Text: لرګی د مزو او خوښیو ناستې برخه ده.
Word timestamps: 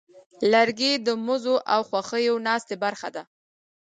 لرګی 0.51 0.93
د 1.05 1.07
مزو 1.25 1.55
او 1.73 1.81
خوښیو 1.89 2.35
ناستې 2.47 2.75
برخه 2.83 3.09
ده. 3.15 3.23